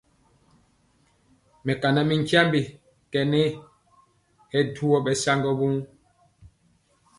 Mɛkana 1.65 2.01
mi 2.07 2.15
nkyambe 2.21 2.59
ke 3.11 3.19
nɛ, 3.31 3.41
hɛ 4.51 4.59
duwɔ 4.75 4.97
ɓɛ 5.05 5.11
saŋgɔ 5.23 5.51
woo. 5.59 5.77